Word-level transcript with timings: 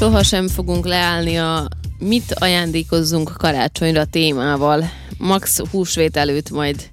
Sohasem 0.00 0.48
fogunk 0.48 0.86
leállni 0.86 1.38
a 1.38 1.68
mit 1.98 2.34
ajándékozzunk 2.34 3.32
karácsonyra 3.38 4.04
témával. 4.04 4.90
Max 5.18 5.58
húsvét 5.70 6.16
előtt 6.16 6.50
majd 6.50 6.90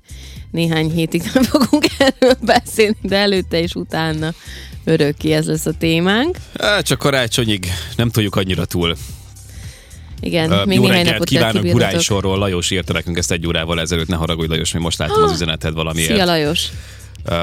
néhány 0.51 0.91
hétig 0.91 1.31
nem 1.33 1.43
fogunk 1.43 1.85
erről 1.97 2.37
beszélni, 2.41 2.97
de 3.01 3.17
előtte 3.17 3.59
és 3.59 3.75
utána 3.75 4.33
örökké 4.83 5.31
ez 5.31 5.45
lesz 5.45 5.65
a 5.65 5.71
témánk. 5.71 6.37
Á, 6.57 6.81
csak 6.81 6.99
karácsonyig 6.99 7.67
nem 7.95 8.09
tudjuk 8.09 8.35
annyira 8.35 8.65
túl. 8.65 8.95
Igen, 10.19 10.51
Uh, 10.51 10.65
még 10.65 10.77
jó 10.77 10.87
néhány 10.87 11.05
napot 11.05 11.27
kívánok 11.27 11.63
Gurány 11.63 11.99
sorról. 11.99 12.37
Lajos 12.37 12.71
írta 12.71 12.93
nekünk 12.93 13.17
ezt 13.17 13.31
egy 13.31 13.47
órával 13.47 13.79
ezelőtt, 13.79 14.07
ne 14.07 14.15
haragudj 14.15 14.49
Lajos, 14.49 14.73
még 14.73 14.81
most 14.81 14.97
láttam 14.97 15.23
az 15.23 15.31
üzeneted 15.31 15.73
valamiért. 15.73 16.11
Szia 16.11 16.25
Lajos! 16.25 16.67
Uh, 17.29 17.35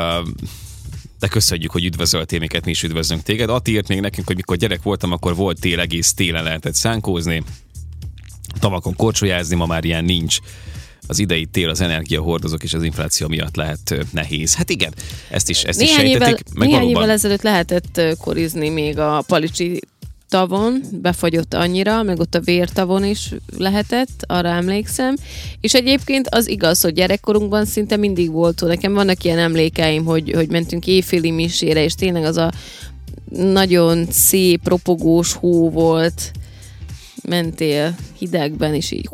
de 1.25 1.31
köszönjük, 1.31 1.71
hogy 1.71 1.85
üdvözöltél 1.85 2.39
minket, 2.39 2.65
mi 2.65 2.71
is 2.71 2.83
üdvözlünk 2.83 3.23
téged. 3.23 3.51
Ati 3.51 3.73
írt 3.73 3.89
még 3.89 4.01
nekünk, 4.01 4.27
hogy 4.27 4.37
mikor 4.37 4.57
gyerek 4.57 4.83
voltam, 4.83 5.13
akkor 5.13 5.35
volt 5.35 5.61
tél, 5.61 5.81
egész 5.81 6.15
télen 6.15 6.45
lehetett 6.45 6.75
szánkózni, 6.75 7.43
tavakon 8.61 8.97
korcsolyázni, 8.97 9.57
ma 9.57 9.67
már 9.67 9.85
ilyen 9.85 10.05
nincs. 10.05 10.39
Az 11.07 11.19
idei 11.19 11.47
tél 11.47 11.69
az 11.69 11.81
energiahordozók 11.81 12.63
és 12.63 12.75
az 12.75 12.83
infláció 12.83 13.29
miatt 13.29 13.57
lehet 13.57 14.07
nehéz. 14.13 14.55
Hát 14.55 14.71
igen, 14.71 14.95
ezt 15.31 15.51
is, 15.51 15.63
ezt 15.63 15.79
Néhány, 15.79 16.05
is 16.05 16.11
évvel, 16.11 16.27
sejtetik. 16.27 16.55
Meg 16.55 16.69
néhány 16.69 16.83
valóban, 16.83 17.03
évvel 17.03 17.15
ezelőtt 17.15 17.43
lehetett 17.43 18.01
korizni 18.19 18.69
még 18.69 18.99
a 18.99 19.25
Palicsi 19.27 19.81
tavon, 20.35 20.83
befagyott 20.93 21.55
annyira, 21.55 22.03
meg 22.03 22.21
ott 22.21 22.35
a 22.35 22.41
vértavon 22.41 23.05
is 23.05 23.35
lehetett, 23.59 24.25
arra 24.27 24.49
emlékszem. 24.49 25.15
És 25.61 25.75
egyébként 25.75 26.29
az 26.29 26.49
igaz, 26.49 26.81
hogy 26.81 26.93
gyerekkorunkban 26.93 27.65
szinte 27.65 27.97
mindig 27.97 28.31
volt, 28.31 28.61
nekem 28.67 28.95
vannak 28.95 29.25
ilyen 29.25 29.39
emlékeim, 29.39 30.05
hogy, 30.05 30.33
hogy 30.35 30.51
mentünk 30.51 30.87
éjféli 30.87 31.31
misére, 31.31 31.83
és 31.83 31.95
tényleg 31.95 32.25
az 32.25 32.37
a 32.37 32.53
nagyon 33.31 34.07
szép, 34.11 34.69
ropogós 34.69 35.33
hó 35.33 35.71
volt, 35.71 36.31
mentél 37.29 37.97
hidegben, 38.19 38.75
és 38.75 38.91
így 38.91 39.09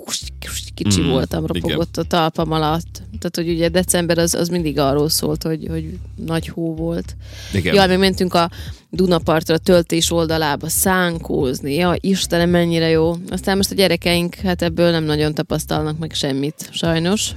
kicsi 0.74 1.00
Mm, 1.00 1.08
voltam, 1.08 1.44
igen. 1.44 1.60
ropogott 1.60 1.96
a 1.96 2.02
talpam 2.02 2.52
alatt. 2.52 3.02
Tehát, 3.18 3.36
hogy 3.36 3.48
ugye 3.48 3.68
december 3.68 4.18
az, 4.18 4.34
az 4.34 4.48
mindig 4.48 4.78
arról 4.78 5.08
szólt, 5.08 5.42
hogy, 5.42 5.66
hogy 5.70 5.98
nagy 6.26 6.48
hó 6.48 6.74
volt. 6.74 7.16
igen. 7.52 7.74
Jaj, 7.74 7.88
még 7.88 7.98
mentünk 7.98 8.34
a 8.34 8.50
Dunapartra, 8.90 9.54
a 9.54 9.58
töltés 9.58 10.10
oldalába 10.10 10.68
szánkózni. 10.68 11.74
Ja, 11.74 11.96
Istenem, 12.00 12.50
mennyire 12.50 12.88
jó. 12.88 13.16
Aztán 13.28 13.56
most 13.56 13.70
a 13.70 13.74
gyerekeink 13.74 14.34
hát 14.34 14.62
ebből 14.62 14.90
nem 14.90 15.04
nagyon 15.04 15.34
tapasztalnak 15.34 15.98
meg 15.98 16.12
semmit, 16.14 16.68
sajnos. 16.72 17.30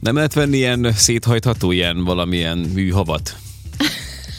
Nem 0.00 0.14
lehet 0.14 0.32
venni 0.34 0.56
ilyen 0.56 0.92
széthajtható, 0.94 1.70
ilyen 1.70 2.04
valamilyen 2.04 2.58
műhavat? 2.58 3.36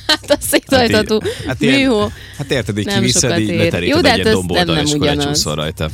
Hát 0.09 0.31
a 0.31 0.37
széthajtató 0.39 1.21
Hát, 1.23 1.45
hát 1.47 1.59
műhó. 1.59 2.11
Hát 2.37 2.51
érted, 2.51 2.77
így 2.77 2.85
Nem 2.85 2.99
kiviszed, 2.99 3.39
így 3.39 3.47
leteríted 3.55 3.95
Jó, 3.95 4.01
de 4.01 4.11
egy 4.11 4.17
hát 4.17 4.27
ez 4.27 4.39
nem- 4.47 4.65
nem 4.65 4.85
és 4.85 4.93
ugyanaz. 4.93 5.43
rajta. 5.43 5.89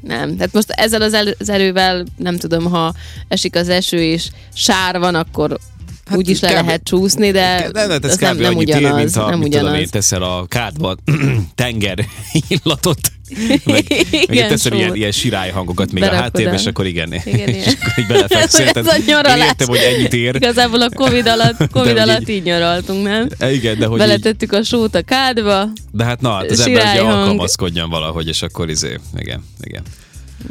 Nem. 0.00 0.36
Tehát 0.36 0.52
most 0.52 0.70
ezzel 0.70 1.02
az, 1.02 1.14
el- 1.14 1.34
az 1.38 1.48
erővel, 1.48 2.04
nem 2.16 2.36
tudom, 2.36 2.64
ha 2.64 2.94
esik 3.28 3.56
az 3.56 3.68
eső 3.68 4.02
és 4.02 4.28
sár 4.54 4.98
van, 4.98 5.14
akkor 5.14 5.58
hát 6.06 6.18
úgy 6.18 6.28
is 6.28 6.40
le 6.40 6.48
kb. 6.48 6.64
lehet 6.64 6.82
csúszni, 6.84 7.30
de 7.30 7.68
Nem, 7.72 7.88
nem, 7.88 7.98
ez 8.02 8.16
nem, 8.16 8.36
nem 8.36 8.54
annyit 8.54 8.68
ér, 8.68 8.76
ugyanaz. 8.76 8.96
mint 8.98 9.14
ha, 9.14 9.30
nem 9.30 9.38
mit 9.38 9.50
tudom 9.50 9.66
én, 9.66 9.72
ugyanaz. 9.72 9.90
teszel 9.90 10.22
a 10.22 10.46
kádba 10.48 10.96
tenger 11.54 12.04
illatot, 12.48 12.98
meg, 13.64 13.84
meg 13.88 14.06
Igen, 14.10 14.48
teszel 14.48 14.72
ilyen, 14.72 14.86
sót. 14.88 14.96
ilyen 14.96 15.10
sirály 15.12 15.50
hangokat 15.50 15.92
még 15.92 16.00
Berakod 16.02 16.18
a 16.18 16.22
háttérbe, 16.22 16.50
el. 16.50 16.58
és 16.58 16.66
akkor 16.66 16.86
igen, 16.86 17.12
Igen, 17.24 17.48
és 17.58 17.66
akkor 17.66 17.92
így 17.98 18.06
belefekszel. 18.06 18.68
Ez 18.68 18.86
a 18.86 18.96
nyaralás. 19.06 19.46
Értem, 19.46 19.68
hogy 19.68 19.78
ennyit 19.78 20.12
ér, 20.12 20.34
Igazából 20.34 20.80
a 20.82 20.88
Covid 20.94 21.26
alatt, 21.26 21.70
COVID 21.70 21.96
alatt 21.96 22.20
így- 22.20 22.28
így 22.28 22.42
nyaraltunk, 22.42 23.02
nem? 23.02 23.28
E, 23.38 23.52
igen, 23.52 23.78
de 23.78 23.86
hogy 23.86 24.00
így, 24.00 24.06
Beletettük 24.06 24.52
a 24.52 24.62
sót 24.62 24.94
a 24.94 25.02
kádba, 25.02 25.68
de 25.92 26.04
hát 26.04 26.20
na, 26.20 26.30
hát 26.32 26.50
az 26.50 26.60
ember 26.60 26.92
ugye 26.92 27.00
alkalmazkodjon 27.02 27.90
valahogy, 27.90 28.28
és 28.28 28.42
akkor 28.42 28.70
izé, 28.70 28.98
igen, 29.16 29.44
igen. 29.60 29.82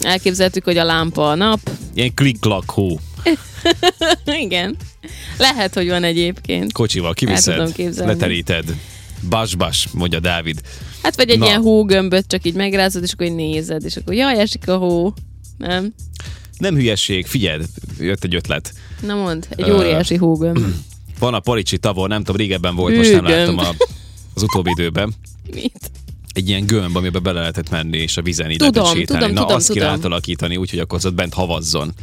elképzeltük, 0.02 0.64
hogy 0.64 0.78
a 0.78 0.84
lámpa 0.84 1.30
a 1.30 1.36
nap. 1.36 1.60
Ilyen 1.94 2.14
klik-klak 2.14 2.70
hó. 2.70 3.00
Igen. 4.46 4.76
Lehet, 5.38 5.74
hogy 5.74 5.88
van 5.90 6.04
egyébként. 6.04 6.72
Kocsival 6.72 7.14
kiviszed, 7.14 7.96
leteríted. 7.98 8.76
Bas-bas, 9.30 9.88
mondja 9.94 10.20
Dávid. 10.20 10.62
Hát 11.04 11.16
vagy 11.16 11.30
egy 11.30 11.40
Na. 11.40 11.46
ilyen 11.46 11.62
hógömböt 11.62 12.28
csak 12.28 12.46
így 12.46 12.54
megrázod, 12.54 13.04
és 13.04 13.12
akkor 13.14 13.26
így 13.26 13.36
nézed, 13.36 13.84
és 13.86 13.96
akkor 13.96 14.14
jaj, 14.14 14.40
esik 14.40 14.68
a 14.70 14.78
hó. 14.78 15.14
Nem? 15.58 15.94
Nem 16.58 16.76
hülyesség, 16.76 17.26
figyeld, 17.26 17.66
jött 18.00 18.24
egy 18.24 18.36
ötlet. 18.36 18.74
Na 19.02 19.16
mond, 19.16 19.48
egy 19.50 19.70
óriási 19.72 20.16
hógömb. 20.16 20.66
Van 21.20 21.34
a 21.34 21.40
Palicsi 21.40 21.78
tavon, 21.78 22.08
nem 22.08 22.18
tudom, 22.24 22.36
régebben 22.36 22.76
volt, 22.76 22.96
most 22.96 23.12
nem 23.12 23.26
Hűgömb. 23.26 23.58
láttam 23.58 23.58
a, 23.58 23.84
az 24.34 24.44
utóbbi 24.44 24.70
időben. 24.70 25.14
Mit? 25.54 25.92
Egy 26.34 26.50
ilyen 26.50 26.66
gömb, 26.66 26.96
amiben 26.96 27.24
bele 27.24 27.40
lehetett 27.40 27.70
menni, 27.70 27.98
és 27.98 28.18
a 28.18 28.22
vízen 28.22 28.52
így 28.52 28.58
Tudom, 28.58 28.84
lehetett 28.84 29.00
sétálni. 29.00 29.22
tudom, 29.26 29.34
Na, 29.36 29.42
tudom, 29.42 29.56
azt 29.58 29.68
tudom. 29.68 29.82
kéne 29.84 29.94
átalakítani, 29.96 30.56
úgyhogy 30.58 30.80
akkor 30.80 30.98
az 30.98 31.06
ott 31.06 31.14
bent 31.14 31.34
havazzon. 31.34 31.94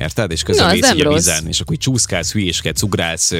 Érted? 0.00 0.30
És 0.30 0.40
Na, 0.40 0.46
közben 0.46 0.66
az 0.66 0.72
mész 0.72 0.90
így 0.92 1.06
a 1.06 1.12
vízen, 1.12 1.46
és 1.46 1.60
akkor 1.60 1.72
így 1.72 1.80
csúszkálsz, 1.80 2.32
hülyéskedsz, 2.32 2.82
ugrálsz, 2.82 3.32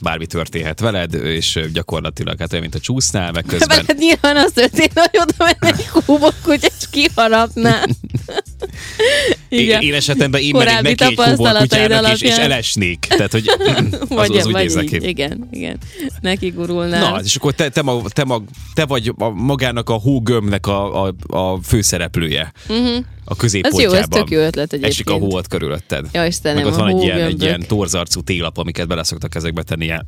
bármi 0.00 0.26
történhet 0.26 0.80
veled, 0.80 1.14
és 1.14 1.60
gyakorlatilag 1.72 2.38
hát 2.38 2.52
olyan, 2.52 2.62
mint 2.62 2.74
a 2.74 2.80
csúsznál, 2.80 3.32
meg 3.32 3.44
közben 3.44 3.68
Veled 3.68 3.98
nyilván 3.98 4.36
az 4.36 4.52
történt, 4.54 4.98
hogy 4.98 5.20
oda 5.20 5.34
menne 5.38 5.76
egy 5.76 5.86
hóbok, 5.86 6.34
hogy 6.42 6.72
kiharapná. 6.90 7.84
Én, 9.48 9.80
én 9.80 9.94
esetemben 9.94 10.40
én 10.40 10.50
mennék 10.52 10.66
Korábbi 10.66 10.94
neki 10.98 11.04
egy 11.04 11.56
kutyának, 11.56 12.12
és, 12.12 12.20
és 12.20 12.36
elesnék. 12.36 12.98
Tehát, 12.98 13.32
hogy 13.32 13.44
az, 13.48 14.08
Vagy, 14.08 14.36
az 14.36 14.46
úgy 14.46 14.52
vagy 14.52 14.62
néz 14.62 14.74
neki. 14.74 14.94
így. 14.94 15.04
Igen, 15.04 15.48
igen. 15.50 15.78
Neki 16.20 16.48
gurulnál. 16.48 17.10
Na, 17.10 17.20
és 17.24 17.36
akkor 17.36 17.52
te, 17.52 17.68
te, 17.68 17.82
mag, 17.82 18.08
te, 18.08 18.24
mag, 18.24 18.42
te 18.74 18.84
vagy 18.84 19.12
a, 19.18 19.28
magának 19.28 19.90
a 19.90 19.94
hógömnek 19.94 20.66
a, 20.66 21.04
a, 21.06 21.14
a 21.26 21.58
főszereplője 21.62 22.52
uh-huh. 22.68 22.96
a 23.24 23.30
ez 23.30 23.36
középpontjában. 23.36 23.94
jó, 23.94 24.00
ez 24.00 24.06
tök 24.08 24.30
jó 24.30 24.38
ötlet 24.38 24.72
egyébként. 24.72 24.92
Esik 24.92 25.10
a 25.10 25.12
hó 25.12 25.34
ott 25.34 25.48
körülötted. 25.48 26.06
Ja, 26.12 26.26
Istenem, 26.26 26.56
Meg 26.56 26.66
ott 26.72 26.78
van 26.78 26.88
egy 26.88 27.02
ilyen, 27.02 27.20
egy 27.20 27.42
ilyen 27.42 27.64
torzarcú 27.66 28.20
télap, 28.20 28.58
amiket 28.58 28.88
beleszoktak 28.88 29.34
ezekbe 29.34 29.62
tenni. 29.62 29.84
Ilyen, 29.84 30.04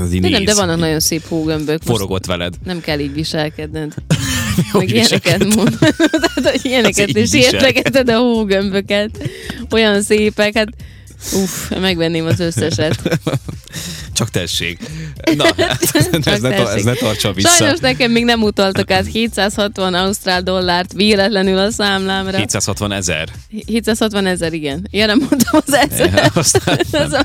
az 0.00 0.10
De 0.10 0.18
nem, 0.18 0.30
néz, 0.30 0.44
de 0.44 0.54
vannak 0.54 0.74
így 0.74 0.80
nagyon 0.80 1.00
szép 1.00 1.22
hógömbök. 1.28 1.82
Forogott 1.82 2.26
veled. 2.26 2.54
nem 2.64 2.80
kell 2.80 2.98
így 2.98 3.12
viselkedned. 3.12 3.94
Meg 4.72 4.90
ilyeneket 4.90 5.54
mond. 5.54 5.78
Tehát, 6.34 6.50
hogy 6.50 6.60
ilyeneket 6.62 7.08
is 7.08 7.32
értegeted 7.32 8.08
a 8.08 8.18
hógömböket. 8.18 9.10
Olyan 9.70 10.02
szépek, 10.02 10.56
hát 10.56 10.68
Uff, 11.32 11.70
megvenném 11.80 12.26
az 12.26 12.40
összeset. 12.40 13.00
Csak 14.12 14.30
tessék. 14.30 14.78
Na, 15.36 15.44
ez, 15.92 16.08
ne, 16.10 16.32
ez 16.32 16.40
tessék. 16.40 16.84
ne 16.84 16.92
tartsa 16.92 17.32
vissza. 17.32 17.48
Sajnos 17.48 17.78
nekem 17.78 18.10
még 18.10 18.24
nem 18.24 18.42
utaltak 18.42 18.90
át 18.90 19.06
760 19.06 19.94
ausztrál 19.94 20.42
dollárt 20.42 20.92
véletlenül 20.92 21.58
a 21.58 21.70
számlámra. 21.70 22.36
760 22.36 22.92
ezer. 22.92 23.28
760 23.66 24.26
ezer, 24.26 24.52
igen. 24.52 24.88
Ja, 24.90 25.06
nem 25.06 25.18
mondtam 25.18 25.60
az 25.66 25.74
ezer. 25.74 26.30
Aztán 26.34 26.78
Az 26.92 27.12
a, 27.12 27.24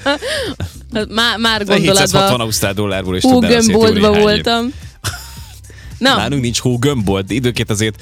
az 0.93 1.05
már, 1.09 1.37
már 1.37 1.59
760 1.59 1.85
gondolatban 1.85 2.41
ausztrál 2.41 2.73
dollárból 2.73 3.15
is 3.15 3.21
tud 3.21 3.43
el 3.43 3.55
azért 3.55 3.97
voltam. 3.97 4.73
Na, 5.97 6.15
Nálunk 6.15 6.41
nincs 6.41 6.59
hógömbolt, 6.59 7.31
időnként 7.31 7.69
azért 7.69 8.01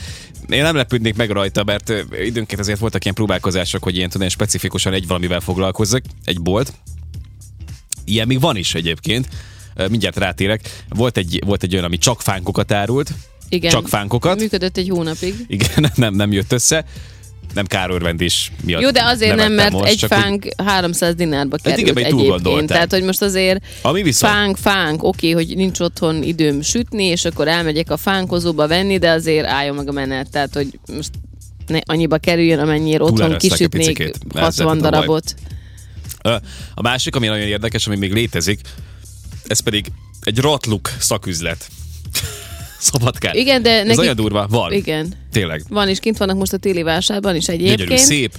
én 0.49 0.61
nem 0.61 0.75
lepődnék 0.75 1.15
meg 1.15 1.29
rajta, 1.29 1.63
mert 1.63 1.93
időnként 2.23 2.59
azért 2.59 2.79
voltak 2.79 3.03
ilyen 3.03 3.15
próbálkozások, 3.15 3.83
hogy 3.83 3.95
ilyen, 3.95 4.09
tudom, 4.09 4.27
specifikusan 4.27 4.93
egy 4.93 5.07
valamivel 5.07 5.39
foglalkozzak, 5.39 6.03
egy 6.23 6.41
bolt. 6.41 6.73
Ilyen 8.05 8.27
még 8.27 8.39
van 8.39 8.55
is 8.55 8.75
egyébként, 8.75 9.27
mindjárt 9.89 10.17
rátérek. 10.17 10.83
Volt 10.89 11.17
egy, 11.17 11.41
volt 11.45 11.63
egy 11.63 11.73
olyan, 11.73 11.85
ami 11.85 11.97
csak 11.97 12.21
fánkokat 12.21 12.71
árult, 12.71 13.11
igen. 13.49 13.71
csak 13.71 13.87
fánkokat. 13.87 14.39
Működött 14.39 14.77
egy 14.77 14.89
hónapig. 14.89 15.35
Igen, 15.47 15.91
nem, 15.95 16.13
nem 16.13 16.31
jött 16.31 16.51
össze. 16.51 16.85
Nem 17.55 17.65
kárörvendés 17.65 18.51
miatt. 18.63 18.81
Jó, 18.81 18.91
de 18.91 19.03
azért 19.03 19.35
nem, 19.35 19.53
mert 19.53 19.71
most, 19.71 19.91
egy 19.91 20.05
fánk 20.07 20.47
300 20.57 21.15
dinárba 21.15 21.57
került 21.57 21.81
igen, 21.81 21.93
mert 21.93 22.09
túl 22.09 22.21
egyébként. 22.21 22.67
Tehát, 22.67 22.91
hogy 22.91 23.03
most 23.03 23.21
azért 23.21 23.63
Ami 23.81 24.03
viszont... 24.03 24.33
fánk, 24.33 24.57
fánk, 24.57 25.03
oké, 25.03 25.31
hogy 25.31 25.55
nincs 25.55 25.79
otthon 25.79 26.23
időm 26.23 26.61
sütni, 26.61 27.03
és 27.03 27.25
akkor 27.25 27.47
elmegyek 27.47 27.91
a 27.91 27.97
fánkozóba 27.97 28.67
venni, 28.67 28.97
de 28.97 29.09
azért 29.09 29.45
álljon 29.45 29.75
meg 29.75 29.87
a 29.87 29.91
menet. 29.91 30.29
Tehát, 30.29 30.53
hogy 30.53 30.79
most 30.95 31.09
ne 31.67 31.79
annyiba 31.85 32.17
kerüljön, 32.17 32.59
amennyire 32.59 33.03
otthon 33.03 33.37
kisütnék 33.37 33.69
picikét. 33.69 34.17
Ezzel 34.33 34.43
60 34.43 34.67
a 34.67 34.69
baj. 34.69 34.79
darabot. 34.79 35.35
Ö, 36.23 36.35
A 36.73 36.81
másik, 36.81 37.15
ami 37.15 37.27
nagyon 37.27 37.47
érdekes, 37.47 37.87
ami 37.87 37.95
még 37.95 38.13
létezik, 38.13 38.59
ez 39.47 39.59
pedig 39.59 39.91
egy 40.21 40.39
ratluk 40.39 40.91
szaküzlet. 40.99 41.67
Szabadkán. 42.79 43.35
Igen, 43.35 43.61
de 43.61 43.79
Ez 43.79 43.85
neki... 43.87 43.99
olyan 43.99 44.15
durva. 44.15 44.47
Van. 44.49 44.71
Igen. 44.71 45.13
Tényleg. 45.31 45.63
Van 45.69 45.89
is, 45.89 45.99
kint 45.99 46.17
vannak 46.17 46.37
most 46.37 46.53
a 46.53 46.57
téli 46.57 46.81
vásárban 46.83 47.35
is 47.35 47.45
Gyönyörű, 47.45 47.71
egyébként. 47.71 47.99
szép. 47.99 48.33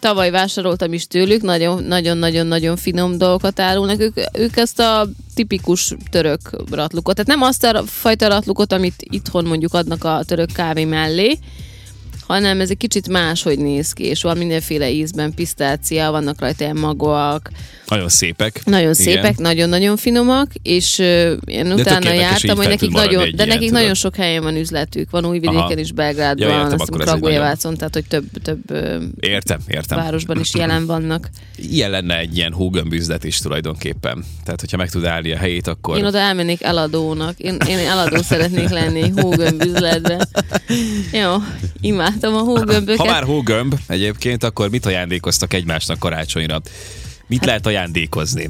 Tavaly 0.00 0.30
vásároltam 0.30 0.92
is 0.92 1.06
tőlük, 1.06 1.42
nagyon-nagyon-nagyon 1.42 2.76
finom 2.76 3.18
dolgokat 3.18 3.60
árulnak. 3.60 4.00
Ők, 4.00 4.16
ők 4.32 4.56
ezt 4.56 4.78
a 4.78 5.08
tipikus 5.34 5.94
török 6.10 6.40
ratlukot, 6.70 7.14
tehát 7.14 7.30
nem 7.30 7.42
azt 7.42 7.64
a 7.64 7.82
fajta 7.86 8.28
ratlukot, 8.28 8.72
amit 8.72 8.94
itthon 8.98 9.44
mondjuk 9.44 9.74
adnak 9.74 10.04
a 10.04 10.22
török 10.26 10.52
kávé 10.52 10.84
mellé, 10.84 11.38
hanem 12.28 12.60
ez 12.60 12.70
egy 12.70 12.76
kicsit 12.76 13.08
máshogy 13.08 13.58
néz 13.58 13.92
ki, 13.92 14.04
és 14.04 14.22
van 14.22 14.36
mindenféle 14.36 14.90
ízben, 14.90 15.34
pisztácia, 15.34 16.10
vannak 16.10 16.40
rajta 16.40 16.64
ilyen 16.64 16.76
magóak, 16.76 17.50
Nagyon 17.86 18.08
szépek. 18.08 18.60
nagyon 18.64 18.80
Igen. 18.80 18.94
szépek, 18.94 19.38
nagyon-nagyon 19.38 19.96
finomak, 19.96 20.50
és 20.62 20.98
én 21.44 21.72
utána 21.72 22.14
így 22.14 22.20
jártam, 22.20 22.56
hogy 22.56 22.68
nekik 22.68 22.90
nagyon, 22.90 23.22
de 23.22 23.26
ilyen, 23.28 23.48
nekik 23.48 23.58
tudod. 23.68 23.72
nagyon 23.72 23.94
sok 23.94 24.16
helyen 24.16 24.42
van 24.42 24.56
üzletük, 24.56 25.10
van 25.10 25.24
Újvidéken 25.26 25.62
Aha. 25.62 25.78
is, 25.78 25.92
Belgrádban, 25.92 26.48
Ja, 26.48 26.58
értem, 26.58 26.76
azt 26.80 26.90
Kragujevácon, 26.90 27.76
tehát 27.76 27.94
hogy 27.94 28.04
több, 28.04 28.24
több 28.42 28.60
Értem, 29.20 29.58
értem. 29.66 29.98
városban 29.98 30.40
is 30.40 30.54
jelen 30.54 30.86
vannak. 30.86 31.28
Ilyen 31.56 31.90
lenne 31.90 32.18
egy 32.18 32.36
ilyen 32.36 32.52
hógömbüzlet 32.52 33.24
is 33.24 33.38
tulajdonképpen. 33.38 34.24
Tehát, 34.44 34.60
hogyha 34.60 34.76
meg 34.76 34.90
tud 34.90 35.04
állni 35.04 35.32
a 35.32 35.36
helyét, 35.36 35.66
akkor... 35.66 35.98
Én 35.98 36.04
oda 36.04 36.18
elmennék 36.18 36.62
eladónak. 36.62 37.38
Én, 37.38 37.56
én 37.68 37.78
eladó 37.78 38.22
szeretnék 38.22 38.68
lenni 38.68 39.08
hógömbüzletben. 39.16 40.28
Jó, 41.12 41.34
imádtam 42.22 42.34
a 42.34 42.50
hógömböket. 42.50 42.96
Ha 42.96 43.04
már 43.04 43.22
hógömb 43.24 43.74
egyébként, 43.86 44.44
akkor 44.44 44.70
mit 44.70 44.86
ajándékoztak 44.86 45.52
egymásnak 45.54 45.98
karácsonyra? 45.98 46.52
Hát- 46.52 46.70
Mit 47.26 47.44
lehet 47.44 47.66
ajándékozni? 47.66 48.48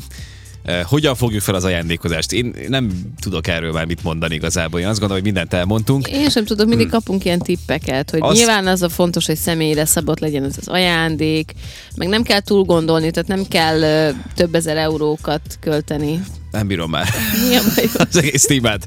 Hogyan 0.84 1.14
fogjuk 1.14 1.42
fel 1.42 1.54
az 1.54 1.64
ajándékozást? 1.64 2.32
Én 2.32 2.54
nem 2.68 2.90
tudok 3.20 3.46
erről 3.46 3.72
már 3.72 3.84
mit 3.84 4.02
mondani 4.02 4.34
igazából. 4.34 4.80
Én 4.80 4.86
azt 4.86 4.98
gondolom, 4.98 5.22
hogy 5.22 5.32
mindent 5.32 5.54
elmondtunk. 5.54 6.08
Én 6.08 6.28
sem 6.30 6.44
tudok, 6.44 6.66
mindig 6.68 6.88
kapunk 6.88 7.24
ilyen 7.24 7.38
tippeket, 7.38 8.10
hogy 8.10 8.20
Azt- 8.22 8.36
nyilván 8.36 8.66
az 8.66 8.82
a 8.82 8.88
fontos, 8.88 9.26
hogy 9.26 9.36
személyre 9.36 9.84
szabott 9.84 10.18
legyen 10.18 10.44
ez 10.44 10.54
az 10.60 10.68
ajándék, 10.68 11.52
meg 11.96 12.08
nem 12.08 12.22
kell 12.22 12.40
túl 12.40 12.62
gondolni, 12.64 13.10
tehát 13.10 13.28
nem 13.28 13.44
kell 13.48 13.80
ö, 13.82 14.08
több 14.34 14.54
ezer 14.54 14.76
eurókat 14.76 15.40
költeni. 15.60 16.20
Nem 16.50 16.66
bírom 16.66 16.90
már 16.90 17.08
Mi 17.48 17.56
a 17.56 17.60
baj? 17.74 17.84
az 18.10 18.16
egész 18.16 18.44
témát. 18.44 18.86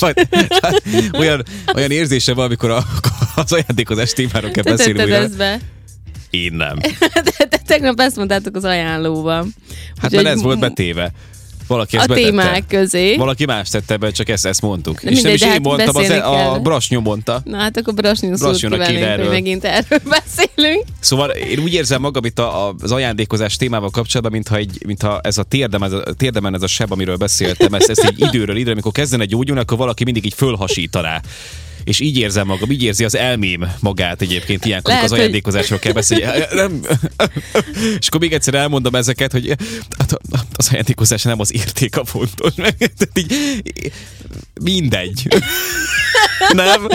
Olyan, 1.18 1.42
olyan 1.74 1.90
érzése 1.90 2.34
van, 2.34 2.44
amikor 2.44 2.70
a, 2.70 2.84
az 3.34 3.52
ajándékozás 3.52 4.12
témáról 4.12 4.50
kell 4.50 4.62
beszélni 4.62 5.02
újra. 5.02 5.26
Én 6.30 6.52
nem. 6.52 6.78
De, 7.38 7.46
de 7.48 7.58
tegnap 7.66 8.00
ezt 8.00 8.16
mondtátok 8.16 8.56
az 8.56 8.64
ajánlóban. 8.64 9.54
Hát 9.96 10.10
mert 10.10 10.26
ez 10.26 10.42
volt 10.42 10.58
betéve. 10.58 11.12
Valaki 11.66 11.96
ezt 11.96 12.04
A 12.04 12.08
betette. 12.08 12.28
témák 12.28 12.66
közé. 12.66 13.16
Valaki 13.16 13.44
más 13.44 13.68
tette 13.68 13.96
be, 13.96 14.10
csak 14.10 14.28
ezt, 14.28 14.46
ezt 14.46 14.62
mondtuk. 14.62 15.02
De 15.02 15.10
és 15.10 15.22
nem 15.22 15.32
mindegy, 15.32 15.34
is 15.34 15.40
de 15.40 15.46
én 15.46 15.52
hát 15.52 15.62
mondtam, 15.62 15.88
az, 15.88 15.94
beszélni 15.94 16.22
a. 16.22 16.58
Brasnyó 16.62 17.00
mondta. 17.00 17.40
Na 17.44 17.56
hát 17.56 17.76
akkor 17.76 17.94
Brasnyó 17.94 18.34
kívánnénk, 18.34 18.84
hogy 18.84 18.96
erről. 18.96 19.28
megint 19.28 19.64
erről 19.64 20.00
beszélünk. 20.20 20.84
Szóval 21.00 21.30
én 21.30 21.58
úgy 21.58 21.72
érzem 21.72 22.00
magam 22.00 22.24
itt 22.24 22.38
a, 22.38 22.74
az 22.80 22.92
ajándékozás 22.92 23.56
témával 23.56 23.90
kapcsolatban, 23.90 24.32
mintha, 24.32 24.56
egy, 24.56 24.78
mintha 24.86 25.20
ez 25.20 25.38
a, 25.38 25.42
térdem, 25.42 25.82
ez 25.82 25.92
a 25.92 26.02
térdemen 26.16 26.54
ez 26.54 26.62
a 26.62 26.66
seb, 26.66 26.92
amiről 26.92 27.16
beszéltem, 27.16 27.74
ezt, 27.74 27.90
ezt 27.90 28.10
így 28.10 28.20
időről 28.20 28.56
időre, 28.56 28.72
amikor 28.72 28.92
kezdene 28.92 29.24
gyógyulni, 29.24 29.60
akkor 29.60 29.78
valaki 29.78 30.04
mindig 30.04 30.24
így 30.24 30.34
fölhasítaná. 30.34 31.20
És 31.84 32.00
így 32.00 32.18
érzem 32.18 32.46
magam, 32.46 32.70
így 32.70 32.82
érzi 32.82 33.04
az 33.04 33.16
elmém 33.16 33.72
magát 33.80 34.22
egyébként 34.22 34.64
ilyenkor, 34.64 34.92
Lehet, 34.92 35.10
az 35.10 35.12
ajándékozásról 35.18 35.78
kell 35.78 35.92
beszélni. 35.92 36.44
Nem. 36.54 36.80
És 37.98 38.06
akkor 38.06 38.20
még 38.20 38.32
egyszer 38.32 38.54
elmondom 38.54 38.94
ezeket, 38.94 39.32
hogy 39.32 39.56
hát 39.98 40.18
az 40.56 40.68
ajándékozás 40.70 41.22
nem 41.22 41.40
az 41.40 41.54
érték 41.54 41.96
a 41.96 42.04
fontos. 42.04 42.52
Így, 43.14 43.92
mindegy. 44.62 45.28
Nem? 46.52 46.86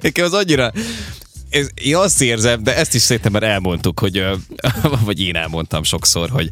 Nekem 0.00 0.24
az 0.24 0.32
annyira... 0.32 0.72
Ez, 1.50 1.68
én 1.74 1.96
azt 1.96 2.22
érzem, 2.22 2.62
de 2.62 2.76
ezt 2.76 2.94
is 2.94 3.02
szerintem 3.02 3.32
már 3.32 3.42
elmondtuk, 3.42 4.00
hogy, 4.00 4.24
vagy 5.04 5.20
én 5.20 5.36
elmondtam 5.36 5.82
sokszor, 5.82 6.30
hogy 6.30 6.48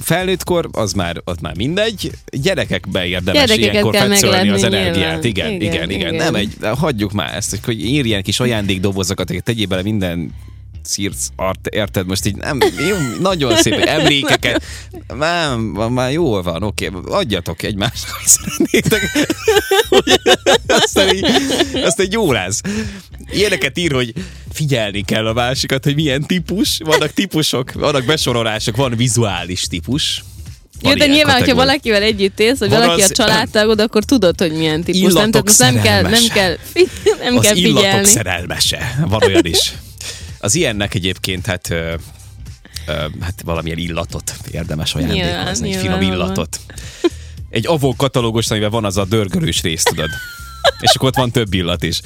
felnőttkor 0.00 0.68
az 0.72 0.92
már, 0.92 1.20
az 1.24 1.36
már 1.40 1.56
mindegy, 1.56 2.10
gyerekekbe 2.30 3.06
érdemes 3.06 3.40
Gyerekeket 3.44 3.72
ilyenkor 3.72 3.96
fetszölni 3.96 4.48
az 4.48 4.62
energiát. 4.62 5.24
Igen, 5.24 5.50
igen, 5.52 5.60
Igen, 5.60 5.90
igen, 5.90 5.90
igen. 5.90 6.14
Nem 6.14 6.34
egy, 6.34 6.52
hagyjuk 6.60 7.12
már 7.12 7.34
ezt, 7.34 7.64
hogy 7.64 7.84
írjen 7.84 8.22
kis 8.22 8.40
ajándékdobozokat, 8.40 9.32
tegyél 9.42 9.66
bele 9.66 9.82
minden 9.82 10.32
szírc, 10.86 11.26
art, 11.36 11.66
érted? 11.66 12.06
Most 12.06 12.26
így 12.26 12.36
nem, 12.36 12.58
jó, 12.88 12.96
nagyon 13.20 13.56
szép 13.56 13.72
emlékeket. 13.86 14.62
Nem, 15.18 15.60
már 15.90 16.12
jól 16.12 16.42
van, 16.42 16.62
oké, 16.62 16.90
adjatok 17.08 17.62
egymásnak, 17.62 18.10
hogy 18.10 18.26
szeretnétek. 18.26 19.28
aztán, 20.66 21.14
így, 21.14 21.24
aztán 21.74 22.06
így 22.06 22.12
jó 22.12 22.32
lesz. 22.32 22.60
Ilyeneket 23.30 23.78
ír, 23.78 23.92
hogy 23.92 24.12
figyelni 24.52 25.02
kell 25.02 25.26
a 25.26 25.32
másikat, 25.32 25.84
hogy 25.84 25.94
milyen 25.94 26.22
típus. 26.26 26.78
Vannak 26.84 27.12
típusok, 27.12 27.72
vannak 27.72 28.04
besorolások, 28.04 28.76
van 28.76 28.96
vizuális 28.96 29.62
típus. 29.66 30.24
Jó, 30.82 30.94
de 30.94 31.06
nyilván, 31.06 31.16
hogyha 31.16 31.32
kategória. 31.38 31.54
valakivel 31.64 32.02
együtt 32.02 32.40
élsz, 32.40 32.58
vagy 32.58 32.68
Van 32.68 32.80
valaki 32.80 33.02
az- 33.02 33.10
a 33.10 33.14
családtagod, 33.14 33.80
akkor 33.80 34.04
tudod, 34.04 34.40
hogy 34.40 34.52
milyen 34.52 34.82
típus. 34.82 35.00
Nem, 35.00 35.10
Illatok 35.10 35.50
tehát 35.50 35.72
nem 35.74 35.82
kell, 35.82 36.02
nem 36.02 36.26
kell, 36.34 36.56
nem 37.20 37.36
az 37.36 37.44
kell 37.44 37.56
illatok 37.56 37.78
figyelni. 37.82 38.06
szerelmese. 38.08 39.04
Van 39.08 39.22
olyan 39.22 39.44
is. 39.44 39.72
Az 40.38 40.54
ilyennek 40.54 40.94
egyébként 40.94 41.46
hát, 41.46 41.74
hát 43.20 43.42
valamilyen 43.44 43.78
illatot 43.78 44.34
érdemes 44.50 44.94
ajándékozni, 44.94 45.72
egy 45.74 45.80
finom 45.80 46.00
illatot. 46.00 46.60
Egy 47.50 47.66
avó 47.66 47.94
katalógus, 47.96 48.50
amiben 48.50 48.70
van 48.70 48.84
az 48.84 48.96
a 48.96 49.04
dörgörős 49.04 49.62
rész, 49.62 49.82
tudod. 49.82 50.08
És 50.80 50.94
akkor 50.94 51.08
ott 51.08 51.16
van 51.16 51.30
több 51.30 51.54
illat 51.54 51.82
is. 51.82 52.00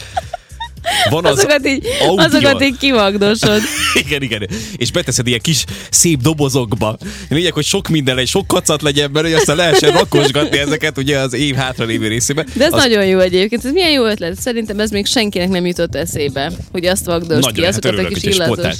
Van 1.11 1.25
az 1.25 1.39
Azokat 1.39 1.67
így, 1.67 1.87
audio. 2.01 2.25
azokat 2.25 2.63
így 2.63 2.77
kivagdosod. 2.77 3.61
Igen, 4.05 4.23
igen. 4.23 4.49
És 4.77 4.91
beteszed 4.91 5.27
ilyen 5.27 5.41
kis 5.41 5.65
szép 5.91 6.21
dobozokba. 6.21 6.99
Lényeg, 7.29 7.53
hogy 7.53 7.65
sok 7.65 7.89
minden 7.89 8.15
legyen, 8.15 8.31
sok 8.31 8.47
kacat 8.47 8.83
legyen 8.83 9.13
belőle, 9.13 9.37
aztán 9.37 9.57
lehessen 9.57 9.93
rakosgatni 9.93 10.59
ezeket 10.59 10.99
ugye 10.99 11.19
az 11.19 11.33
év 11.33 11.55
hátralévő 11.55 12.09
részében. 12.09 12.47
De 12.55 12.65
ez 12.65 12.73
az 12.73 12.83
nagyon 12.83 13.07
jó 13.07 13.19
egyébként. 13.19 13.65
Ez 13.65 13.73
milyen 13.73 13.91
jó 13.91 14.05
ötlet. 14.05 14.41
Szerintem 14.41 14.81
ez 14.81 14.91
még 14.91 15.07
senkinek 15.07 15.49
nem 15.49 15.67
jutott 15.67 15.95
eszébe, 15.95 16.53
hogy 16.73 16.87
azt 16.87 17.05
vagdosd 17.05 17.41
Nagyon, 17.41 17.53
ki, 17.53 17.61
hát 17.61 17.71
azokat 17.71 17.91
a 17.91 17.95
örülök, 17.95 18.13
kis 18.13 18.35
illatos. 18.35 18.77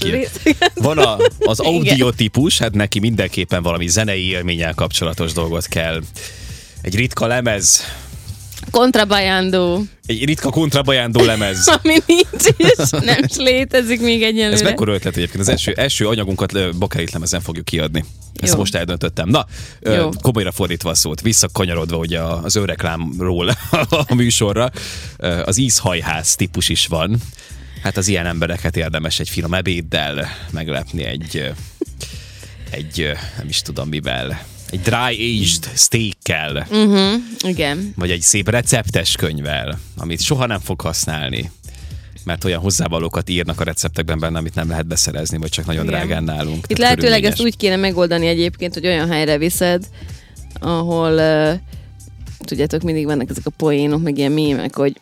Van 0.75 0.99
a, 0.99 1.17
az 1.39 1.61
Igen. 1.61 1.73
audiotípus, 1.73 2.59
hát 2.59 2.75
neki 2.75 2.99
mindenképpen 2.99 3.63
valami 3.63 3.89
zenei 3.89 4.29
élménnyel 4.29 4.75
kapcsolatos 4.75 5.33
dolgot 5.33 5.67
kell. 5.67 6.01
Egy 6.83 6.95
ritka 6.95 7.27
lemez, 7.27 7.85
Kontrabajandó, 8.71 9.83
egy 10.07 10.25
ritka 10.25 10.51
kontrabajándó 10.51 11.25
lemez. 11.25 11.69
ami 11.83 11.97
nincs 12.07 12.47
is, 12.57 12.91
nem 12.91 13.25
is 13.29 13.37
létezik 13.37 14.01
még 14.01 14.23
Ez 14.23 14.29
egyelőre. 14.29 14.65
mekkora 14.65 14.93
ötlet 14.93 15.17
egyébként? 15.17 15.41
Az 15.41 15.49
első, 15.49 15.73
első 15.73 16.09
anyagunkat 16.09 16.79
bakelit 16.79 17.11
lemezen 17.11 17.41
fogjuk 17.41 17.65
kiadni. 17.65 18.05
Ezt 18.35 18.53
Jó. 18.53 18.59
most 18.59 18.75
eldöntöttem. 18.75 19.29
Na, 19.29 19.47
Jó. 19.81 20.09
komolyra 20.21 20.53
fordítva 20.53 20.91
a 20.91 20.95
szót, 20.95 21.21
visszakanyarodva 21.21 21.97
ugye 21.97 22.21
az 22.23 22.57
önreklámról 22.57 23.49
a 24.09 24.15
műsorra, 24.15 24.71
az 25.45 25.57
ízhajház 25.59 26.35
típus 26.35 26.69
is 26.69 26.87
van. 26.87 27.17
Hát 27.83 27.97
az 27.97 28.09
ilyen 28.09 28.27
embereket 28.27 28.77
érdemes 28.77 29.21
egy 29.21 29.29
finom 29.29 29.55
ebéddel 29.55 30.29
meglepni 30.51 31.05
egy, 31.05 31.53
egy 32.71 33.11
nem 33.37 33.49
is 33.49 33.63
tudom 33.63 33.89
mivel, 33.89 34.45
egy 34.71 34.81
dry-aged 34.81 35.77
steakkel, 35.77 36.67
Uh-huh, 36.71 37.13
igen. 37.41 37.93
vagy 37.97 38.11
egy 38.11 38.21
szép 38.21 38.49
receptes 38.49 39.17
könyvvel, 39.17 39.79
amit 39.97 40.21
soha 40.21 40.47
nem 40.47 40.61
fog 40.61 40.81
használni. 40.81 41.51
Mert 42.25 42.45
olyan 42.45 42.61
hozzávalókat 42.61 43.29
írnak 43.29 43.61
a 43.61 43.65
receptekben 43.65 44.19
benne, 44.19 44.39
amit 44.39 44.55
nem 44.55 44.69
lehet 44.69 44.87
beszerezni, 44.87 45.39
vagy 45.39 45.51
csak 45.51 45.67
nagyon 45.67 45.85
Igen. 45.85 45.97
drágán 45.97 46.25
nálunk. 46.25 46.57
Itt 46.57 46.77
Tehát 46.77 46.79
lehetőleg 46.79 47.25
ezt 47.25 47.43
úgy 47.43 47.57
kéne 47.57 47.77
megoldani 47.77 48.27
egyébként, 48.27 48.75
hogy 48.75 48.87
olyan 48.87 49.11
helyre 49.11 49.39
viszed, 49.39 49.85
ahol 50.61 51.13
uh, 51.13 51.61
tudjátok, 52.45 52.83
mindig 52.83 53.05
vannak 53.05 53.31
ezek 53.31 53.47
a 53.47 53.51
poénok, 53.51 54.03
meg 54.03 54.19
ilyen 54.19 54.33
mémek, 54.33 54.75
hogy 54.77 54.97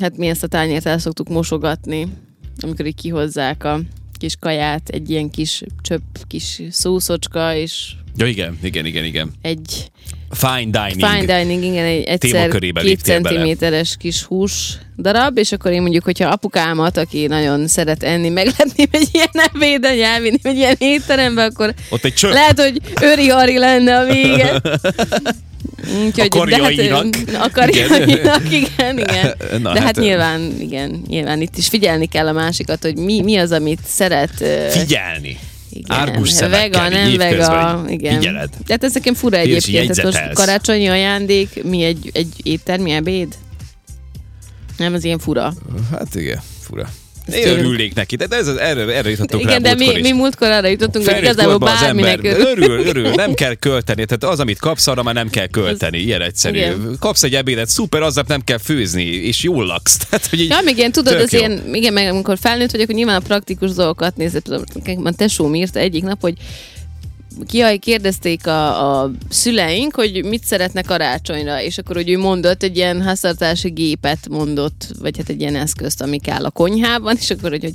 hát 0.00 0.16
mi 0.16 0.26
ezt 0.26 0.42
a 0.42 0.46
tányért 0.46 0.86
el 0.86 0.98
szoktuk 0.98 1.28
mosogatni, 1.28 2.08
amikor 2.60 2.86
így 2.86 2.94
kihozzák 2.94 3.64
a 3.64 3.80
kis 4.22 4.34
kaját, 4.40 4.88
egy 4.88 5.10
ilyen 5.10 5.30
kis 5.30 5.62
csöpp, 5.80 6.16
kis 6.28 6.60
szószocska, 6.70 7.54
és 7.54 7.90
Ja, 8.16 8.26
igen, 8.26 8.58
igen, 8.62 8.86
igen, 8.86 9.04
igen. 9.04 9.30
egy 9.42 9.90
Fine 10.30 10.70
dining. 10.70 11.10
fine 11.10 11.24
dining, 11.38 11.64
igen, 11.64 11.84
egy 11.84 12.02
egyszer 12.04 12.48
két 12.58 12.72
bele. 12.72 12.94
centiméteres 12.96 13.96
kis 13.98 14.22
hús 14.22 14.76
darab, 14.98 15.38
és 15.38 15.52
akkor 15.52 15.70
én 15.72 15.80
mondjuk, 15.82 16.04
hogyha 16.04 16.28
apukámat, 16.28 16.96
aki 16.96 17.26
nagyon 17.26 17.66
szeret 17.68 18.02
enni, 18.02 18.28
megletném 18.28 18.86
egy 18.90 19.08
ilyen 19.12 19.50
ebéden, 19.54 20.02
elvinni 20.02 20.38
egy 20.42 20.56
ilyen 20.56 20.76
étterembe, 20.78 21.44
akkor 21.44 21.74
Ott 21.90 22.04
egy 22.04 22.14
csöpp. 22.14 22.32
lehet, 22.32 22.60
hogy 22.60 22.80
őri 23.02 23.28
hari 23.28 23.58
lenne 23.58 23.98
a 23.98 24.04
vége. 24.04 24.60
Úgyhogy, 26.04 26.26
A 26.26 26.28
karjainak. 26.28 27.06
De 27.06 27.38
hát, 27.38 27.46
a 27.46 27.50
karjainak, 27.50 28.52
igen, 28.52 28.98
igen. 28.98 29.34
Na, 29.62 29.72
de 29.72 29.80
hát, 29.80 29.96
hát, 29.96 29.96
nyilván, 29.96 30.52
igen, 30.60 31.02
nyilván 31.06 31.40
itt 31.40 31.56
is 31.56 31.68
figyelni 31.68 32.06
kell 32.06 32.26
a 32.26 32.32
másikat, 32.32 32.82
hogy 32.82 32.96
mi, 32.96 33.22
mi 33.22 33.36
az, 33.36 33.52
amit 33.52 33.80
szeret. 33.86 34.44
Figyelni. 34.70 35.38
igen, 35.70 35.98
Árgus 35.98 36.30
szemekkel, 36.30 36.90
vega, 36.90 36.96
nem 36.96 37.16
vega, 37.16 37.84
igen. 37.88 38.18
figyeled. 38.18 38.48
Tehát 38.66 38.84
ez 38.84 38.94
nekem 38.94 39.14
fura 39.14 39.36
egyébként. 39.36 39.94
Tehát 39.94 40.12
most 40.12 40.32
karácsonyi 40.32 40.88
ajándék, 40.88 41.62
mi 41.64 41.82
egy, 41.82 42.10
egy 42.12 42.32
éttermi 42.42 42.90
ebéd? 42.90 43.34
Nem, 44.76 44.94
az 44.94 45.04
ilyen 45.04 45.18
fura. 45.18 45.52
Hát 45.92 46.14
igen, 46.14 46.40
fura. 46.60 46.88
Én 47.32 47.48
örülnék 47.48 47.94
neki, 47.94 48.16
de 48.16 48.26
ez, 48.30 48.48
erre, 48.48 48.94
erre 48.94 49.10
jutottunk 49.10 49.42
Igen, 49.42 49.62
rá 49.62 49.70
de 49.70 49.74
mi, 49.74 49.84
is. 49.84 50.00
mi 50.02 50.12
múltkor 50.12 50.50
arra 50.50 50.66
jutottunk, 50.66 51.08
hogy 51.08 51.22
igazából 51.22 51.52
korban 51.52 51.72
az 51.74 51.80
bárminek 51.80 52.12
ember 52.12 52.36
örül. 52.38 52.64
örül, 52.64 52.86
örül, 52.86 53.10
nem 53.10 53.34
kell 53.34 53.54
költeni. 53.54 54.04
Tehát 54.04 54.34
az, 54.34 54.40
amit 54.40 54.58
kapsz, 54.58 54.86
arra 54.86 55.02
már 55.02 55.14
nem 55.14 55.30
kell 55.30 55.46
költeni. 55.46 55.98
Ilyen 55.98 56.22
egyszerű. 56.22 56.56
Igen. 56.56 56.96
Kapsz 57.00 57.22
egy 57.22 57.34
ebédet, 57.34 57.68
szuper, 57.68 58.02
aznap 58.02 58.28
nem 58.28 58.40
kell 58.44 58.58
főzni, 58.58 59.04
és 59.04 59.42
jól 59.42 59.64
laksz. 59.66 59.96
Tehát, 60.10 60.26
hogy 60.26 60.40
így, 60.40 60.48
Ja, 60.48 60.60
még 60.64 60.76
ilyen, 60.76 60.92
tudod, 60.92 61.14
az 61.20 61.32
jó. 61.32 61.38
ilyen, 61.38 61.62
igen, 61.72 61.92
meg 61.92 62.08
amikor 62.08 62.38
felnőtt 62.40 62.70
vagyok, 62.70 62.86
hogy 62.86 62.94
nyilván 62.94 63.16
a 63.16 63.24
praktikus 63.26 63.72
dolgokat 63.72 64.16
nézett. 64.16 64.44
Tudom, 64.44 64.62
nekem 64.74 65.04
A 65.04 65.12
tesóm 65.12 65.54
írta 65.54 65.78
egyik 65.78 66.02
nap, 66.02 66.20
hogy 66.20 66.34
kiaj, 67.46 67.78
kérdezték 67.78 68.46
a, 68.46 69.00
a 69.02 69.10
szüleink, 69.28 69.94
hogy 69.94 70.24
mit 70.24 70.44
szeretne 70.44 70.82
karácsonyra, 70.82 71.62
és 71.62 71.78
akkor 71.78 71.96
hogy 71.96 72.10
ő 72.10 72.18
mondott, 72.18 72.62
egy 72.62 72.76
ilyen 72.76 73.02
háztartási 73.02 73.68
gépet 73.68 74.28
mondott, 74.28 74.86
vagy 75.00 75.16
hát 75.16 75.28
egy 75.28 75.40
ilyen 75.40 75.56
eszközt, 75.56 76.02
ami 76.02 76.18
kell 76.18 76.44
a 76.44 76.50
konyhában, 76.50 77.16
és 77.20 77.30
akkor, 77.30 77.50
hogy, 77.50 77.62
hogy 77.62 77.74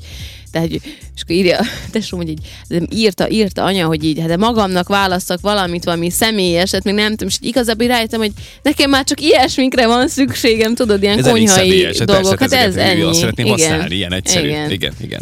tehát, 0.52 0.70
és 1.16 1.22
akkor 1.22 1.36
írja, 1.36 1.60
tesóm, 1.92 2.20
hogy 2.20 2.30
így, 2.30 2.40
de 2.68 2.82
írta, 2.90 3.30
írta 3.30 3.64
anya, 3.64 3.88
hogy 3.88 4.04
így, 4.04 4.20
hát 4.20 4.28
de 4.28 4.38
magamnak 4.38 4.88
választak 4.88 5.42
valamit, 5.42 5.84
valami 5.84 6.10
személyeset, 6.10 6.84
még 6.84 6.94
nem 6.94 7.10
tudom, 7.10 7.28
és 7.28 7.38
igazából 7.42 7.88
rájöttem, 7.88 8.20
hogy 8.20 8.32
nekem 8.62 8.90
már 8.90 9.04
csak 9.04 9.22
ilyesminkre 9.22 9.88
van 9.88 10.08
szükségem, 10.08 10.76
tudod, 10.76 11.04
ilyen 11.04 11.18
ez 11.18 11.26
konyhai 11.26 11.48
személyes. 11.48 11.98
Hát 11.98 12.08
dolgok. 12.08 12.40
Hát 12.40 12.54
ez 12.54 12.76
ennyi. 12.76 13.02
Azt 13.02 13.20
szeretném 13.20 13.46
igen. 13.46 13.60
használni, 13.60 13.96
ilyen 13.96 14.14
egyszerű. 14.14 14.48
Igen. 14.48 14.72
Igen, 14.72 14.94
igen. 15.02 15.22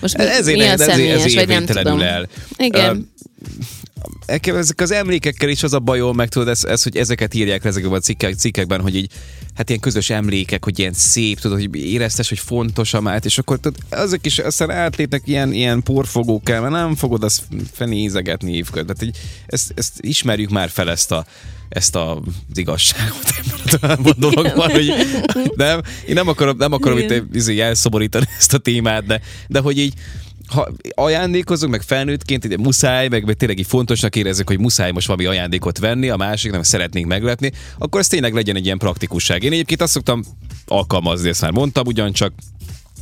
Most 0.00 0.16
mi, 0.16 0.24
Ezért, 0.24 0.58
nehéz, 0.58 0.72
ezért, 0.72 0.90
személyes, 0.90 1.24
ezért 1.24 1.40
érvénytelenül 1.40 1.92
tudom. 1.92 2.06
el. 2.06 2.28
Igen. 2.56 3.12
Ezek 4.26 4.80
az 4.80 4.90
emlékekkel 4.90 5.48
is 5.48 5.62
az 5.62 5.72
a 5.72 5.78
bajom, 5.78 6.16
meg 6.16 6.28
tudod, 6.28 6.48
ez, 6.48 6.64
ez 6.64 6.82
hogy 6.82 6.96
ezeket 6.96 7.34
írják 7.34 7.64
ezekben 7.64 7.92
a 7.92 7.98
cikkek, 7.98 8.34
cikkekben, 8.34 8.80
hogy 8.80 8.96
így, 8.96 9.10
hát 9.54 9.68
ilyen 9.68 9.80
közös 9.80 10.10
emlékek, 10.10 10.64
hogy 10.64 10.78
ilyen 10.78 10.92
szép, 10.92 11.40
tudod, 11.40 11.58
hogy 11.60 11.76
éreztes, 11.76 12.28
hogy 12.28 12.38
fontos 12.38 12.94
a 12.94 13.00
mát, 13.00 13.24
és 13.24 13.38
akkor 13.38 13.58
tudod, 13.58 13.80
azok 13.90 14.26
is 14.26 14.38
aztán 14.38 14.70
átlépnek 14.70 15.22
ilyen, 15.24 15.52
ilyen 15.52 15.82
porfogókkal, 15.82 16.60
mert 16.60 16.72
nem 16.72 16.94
fogod 16.94 17.24
azt 17.24 17.42
fenézegetni 17.72 18.56
évköd. 18.56 18.86
Tehát 18.86 19.02
így, 19.02 19.16
ezt, 19.46 19.72
ezt, 19.76 19.92
ismerjük 20.00 20.50
már 20.50 20.70
fel 20.70 20.90
ezt 20.90 21.12
a, 21.12 21.26
ezt 21.68 21.96
a, 21.96 22.16
az 22.50 22.58
igazságot 22.58 23.38
ebben 23.80 23.98
a 24.04 24.14
dologban, 24.18 24.70
hogy 24.70 24.92
nem, 25.54 25.80
én 26.06 26.14
nem 26.14 26.28
akarom, 26.28 26.56
nem 26.56 26.72
akarom 26.72 26.98
itt 26.98 27.04
Igen. 27.04 27.28
izé, 27.32 27.60
elszomorítani 27.60 28.26
ezt 28.38 28.54
a 28.54 28.58
témát, 28.58 29.06
de, 29.06 29.20
de 29.48 29.60
hogy 29.60 29.78
így 29.78 29.94
ha 30.54 30.68
ajándékozunk, 30.94 31.72
meg 31.72 31.82
felnőttként, 31.82 32.44
ugye 32.44 32.56
muszáj, 32.56 33.08
meg, 33.08 33.24
meg 33.24 33.34
tényleg 33.34 33.58
így 33.58 33.66
fontosnak 33.66 34.16
érezzük, 34.16 34.48
hogy 34.48 34.58
muszáj 34.58 34.90
most 34.90 35.06
valami 35.06 35.26
ajándékot 35.26 35.78
venni, 35.78 36.08
a 36.08 36.16
másik 36.16 36.50
nem 36.50 36.62
szeretnénk 36.62 37.06
meglepni, 37.06 37.52
akkor 37.78 38.00
ez 38.00 38.06
tényleg 38.06 38.34
legyen 38.34 38.56
egy 38.56 38.64
ilyen 38.64 38.78
praktikusság. 38.78 39.42
Én 39.42 39.52
egyébként 39.52 39.82
azt 39.82 39.92
szoktam 39.92 40.24
alkalmazni, 40.66 41.28
ezt 41.28 41.40
már 41.40 41.50
mondtam, 41.50 41.86
ugyancsak 41.86 42.32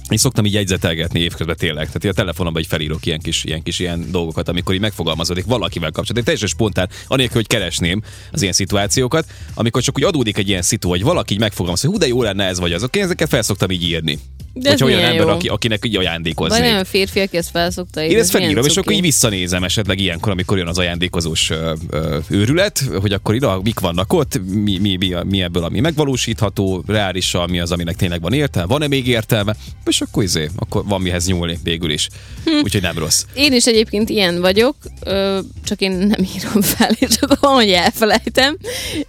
én 0.08 0.18
szoktam 0.18 0.44
így 0.44 0.52
jegyzetelgetni 0.52 1.20
évközben 1.20 1.56
tényleg. 1.56 1.90
Tehát 1.90 2.16
a 2.16 2.20
telefonomban 2.20 2.62
így 2.62 2.68
felírok 2.68 3.06
ilyen 3.06 3.18
kis, 3.20 3.44
ilyen 3.44 3.62
kis 3.62 3.78
ilyen 3.78 4.10
dolgokat, 4.10 4.48
amikor 4.48 4.74
így 4.74 4.80
megfogalmazódik 4.80 5.44
valakivel 5.44 5.90
kapcsolatban. 5.90 6.18
Én 6.18 6.24
teljesen 6.24 6.48
spontán, 6.48 6.88
anélkül, 7.06 7.34
hogy 7.34 7.46
keresném 7.46 8.02
az 8.32 8.42
ilyen 8.42 8.52
szituációkat, 8.52 9.26
amikor 9.54 9.82
csak 9.82 9.96
úgy 9.96 10.04
adódik 10.04 10.38
egy 10.38 10.48
ilyen 10.48 10.62
szitu, 10.62 10.88
hogy 10.88 11.02
valaki 11.02 11.34
így 11.34 11.40
megfogalmaz, 11.40 11.80
hogy 11.80 11.90
hú, 11.90 11.98
de 11.98 12.06
jó 12.06 12.22
lenne 12.22 12.44
ez 12.44 12.58
vagy 12.58 12.72
az. 12.72 12.82
Oké, 12.82 13.00
ezeket 13.00 13.28
fel 13.28 13.42
szoktam 13.42 13.70
így 13.70 13.82
írni. 13.82 14.18
De 14.54 14.70
ez 14.70 14.82
olyan 14.82 15.00
ember, 15.00 15.26
jó. 15.26 15.32
aki, 15.32 15.48
akinek 15.48 15.84
így 15.86 15.96
ajándékoznék. 15.96 16.60
Vagy 16.60 16.68
olyan 16.68 16.84
férfi, 16.84 17.20
aki 17.20 17.36
ezt 17.36 17.50
felszokta 17.50 18.02
írni. 18.02 18.14
Én 18.14 18.20
ezt 18.20 18.30
felírom, 18.30 18.64
és 18.64 18.76
akkor 18.76 18.92
így 18.92 19.00
visszanézem 19.00 19.64
esetleg 19.64 20.00
ilyenkor, 20.00 20.32
amikor 20.32 20.58
jön 20.58 20.66
az 20.66 20.78
ajándékozós 20.78 21.50
ö, 21.50 21.72
ö, 21.90 22.18
őrület, 22.28 22.84
hogy 23.00 23.12
akkor 23.12 23.34
ide 23.34 23.46
mik 23.62 23.80
vannak 23.80 24.12
ott, 24.12 24.40
mi, 24.44 24.78
mi, 24.78 24.96
mi, 24.96 25.14
mi 25.24 25.42
ebből, 25.42 25.64
ami 25.64 25.80
megvalósítható, 25.80 26.84
reálisan, 26.86 27.50
mi 27.50 27.60
az, 27.60 27.72
aminek 27.72 27.96
tényleg 27.96 28.20
van 28.20 28.32
értelme, 28.32 28.68
van-e 28.68 28.86
még 28.88 29.06
értelme, 29.06 29.56
és 29.86 30.00
akkor 30.00 30.22
izé, 30.22 30.50
akkor 30.56 30.84
van 30.84 31.00
mihez 31.00 31.26
nyúlni 31.26 31.58
végül 31.62 31.90
is. 31.90 32.08
Hm. 32.44 32.50
Úgyhogy 32.62 32.82
nem 32.82 32.98
rossz. 32.98 33.24
Én 33.34 33.52
is 33.52 33.66
egyébként 33.66 34.08
ilyen 34.08 34.40
vagyok, 34.40 34.76
ö, 35.00 35.38
csak 35.64 35.80
én 35.80 35.90
nem 35.90 36.26
írom 36.36 36.62
fel, 36.62 36.90
és 36.98 37.16
akkor 37.20 37.38
van, 37.40 37.54
hogy 37.54 37.70
elfelejtem, 37.70 38.56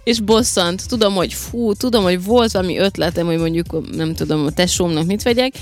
és 0.04 0.20
bosszant. 0.20 0.88
Tudom, 0.88 1.14
hogy 1.14 1.32
fú, 1.32 1.72
tudom, 1.72 2.02
hogy 2.02 2.24
volt 2.24 2.52
valami 2.52 2.78
ötletem, 2.78 3.26
hogy 3.26 3.38
mondjuk, 3.38 3.96
nem 3.96 4.14
tudom, 4.14 4.46
a 4.46 4.50
tesómnak 4.50 5.06
mit 5.06 5.22
vegyek, 5.34 5.52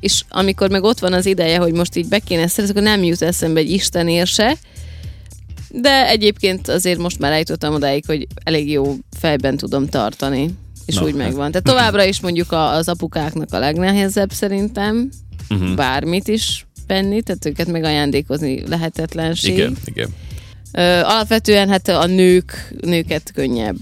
és 0.00 0.22
amikor 0.28 0.70
meg 0.70 0.82
ott 0.82 0.98
van 0.98 1.12
az 1.12 1.26
ideje, 1.26 1.58
hogy 1.58 1.72
most 1.72 1.96
így 1.96 2.08
be 2.08 2.18
kéne 2.18 2.46
szerezni, 2.46 2.78
akkor 2.78 2.88
nem 2.88 3.04
jut 3.04 3.22
eszembe 3.22 3.60
egy 3.60 3.70
istenér 3.70 4.26
se, 4.26 4.56
de 5.70 6.08
egyébként 6.08 6.68
azért 6.68 6.98
most 6.98 7.18
már 7.18 7.32
eljutottam 7.32 7.74
odáig, 7.74 8.04
hogy 8.06 8.26
elég 8.44 8.70
jó 8.70 8.96
fejben 9.18 9.56
tudom 9.56 9.86
tartani, 9.86 10.54
és 10.86 10.94
Na, 10.94 11.02
úgy 11.02 11.10
hát. 11.10 11.18
megvan. 11.18 11.50
Tehát 11.50 11.66
továbbra 11.66 12.04
is 12.04 12.20
mondjuk 12.20 12.52
az 12.52 12.88
apukáknak 12.88 13.52
a 13.52 13.58
legnehezebb 13.58 14.32
szerintem, 14.32 15.08
uh-huh. 15.50 15.74
bármit 15.74 16.28
is 16.28 16.66
venni, 16.86 17.22
tehát 17.22 17.46
őket 17.46 17.66
megajándékozni 17.66 18.68
lehetetlenség. 18.68 19.52
Igen, 19.52 19.76
igen. 19.84 20.08
Ö, 20.72 20.80
alapvetően 20.80 21.68
hát 21.68 21.88
a 21.88 22.06
nők, 22.06 22.74
nőket 22.80 23.32
könnyebb 23.34 23.76